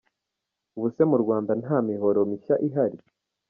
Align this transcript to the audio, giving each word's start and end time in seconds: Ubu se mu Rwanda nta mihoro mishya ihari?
Ubu 0.75 0.87
se 0.95 1.03
mu 1.11 1.17
Rwanda 1.23 1.51
nta 1.61 1.77
mihoro 1.87 2.19
mishya 2.29 2.55
ihari? 2.67 2.97